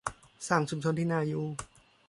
[0.47, 1.45] สร้างชุมชนที่น่าอยู่